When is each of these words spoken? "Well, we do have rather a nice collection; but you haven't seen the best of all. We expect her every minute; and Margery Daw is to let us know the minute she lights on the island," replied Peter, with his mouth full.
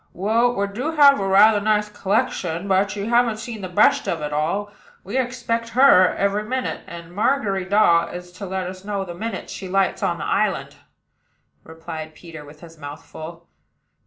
"Well, 0.13 0.55
we 0.55 0.65
do 0.65 0.93
have 0.93 1.19
rather 1.19 1.59
a 1.59 1.61
nice 1.61 1.87
collection; 1.87 2.67
but 2.67 2.95
you 2.95 3.07
haven't 3.07 3.37
seen 3.37 3.61
the 3.61 3.69
best 3.69 4.07
of 4.07 4.23
all. 4.33 4.73
We 5.03 5.15
expect 5.19 5.69
her 5.77 6.15
every 6.15 6.43
minute; 6.43 6.81
and 6.87 7.13
Margery 7.13 7.65
Daw 7.65 8.07
is 8.07 8.31
to 8.31 8.47
let 8.47 8.65
us 8.65 8.83
know 8.83 9.05
the 9.05 9.13
minute 9.13 9.47
she 9.51 9.67
lights 9.69 10.01
on 10.01 10.17
the 10.17 10.25
island," 10.25 10.75
replied 11.63 12.15
Peter, 12.15 12.43
with 12.43 12.61
his 12.61 12.79
mouth 12.79 13.05
full. 13.05 13.47